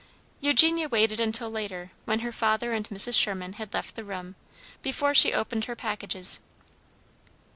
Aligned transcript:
Eugenia 0.39 0.89
waited 0.89 1.19
until 1.19 1.47
later, 1.51 1.91
when 2.05 2.21
her 2.21 2.31
father 2.31 2.73
and 2.73 2.89
Mrs. 2.89 3.13
Sherman 3.13 3.53
had 3.53 3.71
left 3.71 3.93
the 3.93 4.03
room, 4.03 4.33
before 4.81 5.13
she 5.13 5.31
opened 5.31 5.65
her 5.65 5.75
packages. 5.75 6.39